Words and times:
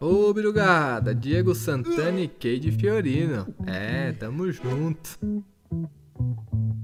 Ô, 0.00 0.32
Birugada, 0.32 1.14
Diego 1.14 1.54
Santana 1.54 2.20
e 2.20 2.28
Cade 2.28 2.70
Fiorino. 2.70 3.52
É, 3.66 4.12
tamo 4.12 4.50
junto. 4.52 5.18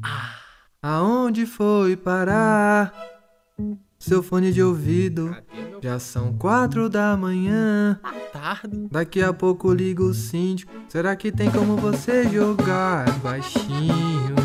Ah, 0.03 0.35
aonde 0.83 1.47
foi 1.47 1.97
parar? 1.97 2.93
Seu 3.99 4.23
fone 4.23 4.53
de 4.53 4.63
ouvido. 4.63 5.35
Já 5.81 5.99
são 5.99 6.33
quatro 6.35 6.91
da 6.91 7.17
manhã. 7.17 7.99
Tarde. 8.33 8.89
Daqui 8.91 9.23
a 9.23 9.33
pouco 9.33 9.73
ligo 9.73 10.05
o 10.05 10.15
síndico. 10.15 10.73
Será 10.89 11.15
que 11.15 11.31
tem 11.31 11.51
como 11.51 11.77
você 11.77 12.25
jogar 12.29 13.11
baixinho? 13.21 14.44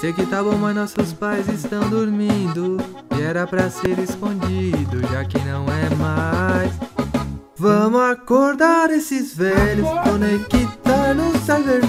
Sei 0.00 0.14
que 0.14 0.24
tá 0.24 0.42
bom, 0.42 0.56
mas 0.56 0.74
nossos 0.74 1.12
pais 1.12 1.46
estão 1.46 1.90
dormindo. 1.90 2.78
E 3.14 3.20
era 3.20 3.46
pra 3.46 3.68
ser 3.68 3.98
escondido, 3.98 5.06
já 5.12 5.26
que 5.26 5.38
não 5.40 5.66
é 5.66 5.94
mais. 5.96 6.72
Vamos 7.54 8.00
acordar 8.00 8.90
esses 8.90 9.34
velhos, 9.34 9.86
conectar 10.02 11.12
no 11.14 11.38
server. 11.40 11.82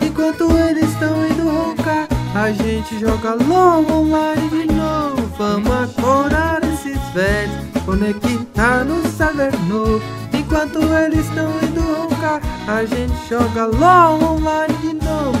Enquanto 0.00 0.50
eles 0.50 0.90
estão 0.90 1.24
indo 1.26 1.48
roncar, 1.48 2.08
a 2.34 2.50
gente 2.50 2.98
joga 2.98 3.34
LOL 3.34 3.86
online 3.88 4.48
de 4.48 4.74
novo. 4.74 5.22
Vamos 5.38 5.70
acordar 5.70 6.60
esses 6.64 6.98
velhos, 7.14 7.54
conectar 7.86 8.84
no 8.84 9.00
server. 9.12 9.52
Enquanto 10.32 10.80
eles 10.82 11.24
estão 11.24 11.52
indo 11.62 11.82
roncar, 11.82 12.40
a 12.66 12.84
gente 12.84 13.14
joga 13.30 13.66
LOL 13.66 14.34
online 14.34 14.74
de 14.78 14.94
novo, 14.94 15.37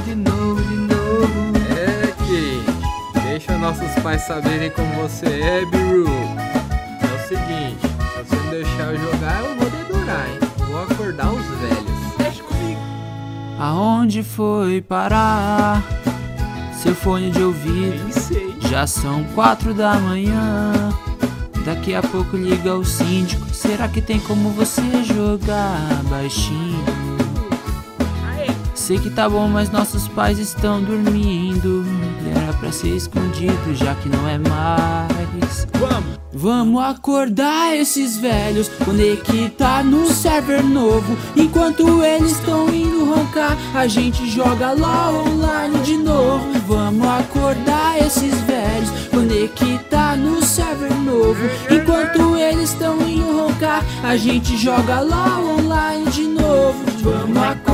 nossos 3.58 3.92
pais 4.02 4.22
saberem 4.22 4.70
como 4.70 4.92
você 4.94 5.26
é, 5.26 5.64
Biru. 5.66 6.06
É 6.08 7.14
o 7.14 7.28
seguinte, 7.28 7.80
se 7.80 8.24
você 8.24 8.36
não 8.36 8.50
deixar 8.50 8.92
eu 8.92 8.98
jogar, 8.98 9.40
eu 9.40 9.56
vou 9.56 9.70
dedurar, 9.70 10.28
hein? 10.28 10.38
Vou 10.68 10.82
acordar 10.82 11.32
os 11.32 11.44
velhos. 11.58 12.16
Deixa 12.18 12.42
comigo. 12.42 12.80
Aonde 13.58 14.22
foi 14.22 14.80
parar? 14.80 15.82
Seu 16.72 16.94
fone 16.94 17.30
de 17.30 17.42
ouvido. 17.42 18.04
Nem 18.04 18.12
sei. 18.12 18.56
Já 18.60 18.86
são 18.86 19.24
quatro 19.34 19.74
da 19.74 19.94
manhã. 19.94 20.72
Daqui 21.64 21.94
a 21.94 22.02
pouco 22.02 22.36
liga 22.36 22.74
o 22.74 22.84
síndico. 22.84 23.46
Será 23.52 23.88
que 23.88 24.00
tem 24.00 24.20
como 24.20 24.50
você 24.50 24.82
jogar 25.04 26.02
baixinho? 26.08 27.07
Sei 28.88 28.98
que 28.98 29.10
tá 29.10 29.28
bom, 29.28 29.46
mas 29.48 29.70
nossos 29.70 30.08
pais 30.08 30.38
estão 30.38 30.82
dormindo. 30.82 31.84
Era 32.34 32.54
pra 32.54 32.72
ser 32.72 32.96
escondido, 32.96 33.74
já 33.74 33.94
que 33.94 34.08
não 34.08 34.26
é 34.26 34.38
mais. 34.38 35.66
Vamos. 35.78 36.18
Vamos 36.32 36.82
acordar 36.82 37.76
esses 37.76 38.16
velhos, 38.16 38.70
conectar 38.86 39.84
no 39.84 40.06
server 40.06 40.64
novo. 40.64 41.18
Enquanto 41.36 42.02
eles 42.02 42.32
estão 42.32 42.66
indo 42.70 43.04
roncar, 43.04 43.58
a 43.74 43.86
gente 43.86 44.26
joga 44.30 44.72
lá 44.72 45.10
online 45.10 45.80
de 45.80 45.98
novo. 45.98 46.46
Vamos 46.66 47.06
acordar 47.06 47.98
esses 47.98 48.40
velhos, 48.40 48.88
conectar 49.10 50.16
no 50.16 50.42
server 50.42 50.94
novo. 50.94 51.44
Enquanto 51.70 52.38
eles 52.38 52.70
estão 52.70 52.98
indo 53.06 53.36
roncar, 53.36 53.84
a 54.02 54.16
gente 54.16 54.56
joga 54.56 55.00
lá 55.00 55.38
online 55.38 56.10
de 56.10 56.22
novo. 56.22 56.82
Vamos 57.02 57.36
acordar 57.36 57.67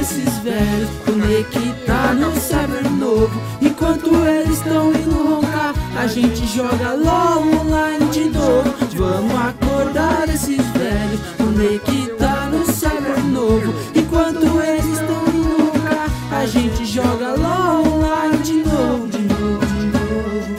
esses 0.00 0.38
velhos, 0.38 0.88
conectar 1.04 2.14
no 2.14 2.34
server 2.40 2.90
novo. 2.90 3.30
Enquanto 3.60 4.14
eles 4.24 4.56
estão 4.56 4.90
indo 4.92 5.10
roncar, 5.10 5.74
a 5.96 6.06
gente 6.06 6.46
joga 6.46 6.94
LOL 6.94 7.60
online 7.60 8.06
de 8.10 8.24
novo. 8.30 8.74
Vamos 8.96 9.34
acordar 9.34 10.26
esses 10.28 10.64
velhos, 10.68 11.20
conectar 11.36 12.48
no 12.50 12.64
server 12.64 13.22
novo. 13.24 13.74
Enquanto 13.94 14.60
eles 14.62 14.86
estão 14.86 15.26
indo 15.28 15.66
roncar, 15.66 16.08
a 16.32 16.46
gente 16.46 16.86
joga 16.86 17.34
LOL 17.34 17.86
online 17.86 18.38
de 18.38 18.64
novo, 18.64 19.06
de 19.06 19.18
novo, 19.18 19.66
de 19.66 19.86
novo. 19.86 20.56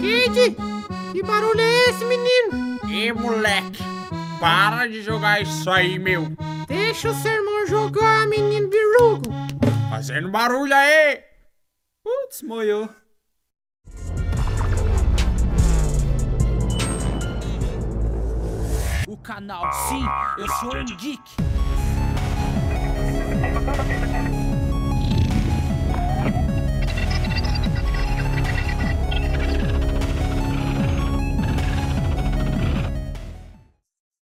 Kid, 0.00 0.56
que 1.12 1.22
barulho 1.24 1.60
é 1.60 1.90
esse, 1.90 2.04
menino? 2.04 2.78
E 2.88 3.12
moleque. 3.12 3.82
Para 4.38 4.86
de 4.86 5.02
jogar 5.02 5.42
isso 5.42 5.68
aí, 5.68 5.98
meu. 5.98 6.30
Deixa 6.96 7.10
o 7.10 7.14
sermão 7.14 7.66
jogar, 7.66 8.26
menino 8.26 8.70
virugo. 8.70 9.30
Fazendo 9.90 10.30
barulho 10.30 10.74
aí. 10.74 11.22
Putz, 12.02 12.40
moiou. 12.40 12.88
O 19.06 19.16
canal, 19.18 19.70
sim, 19.74 20.02
eu 20.38 20.48
sou 20.48 20.74
um 20.74 20.84
geek. 20.96 21.36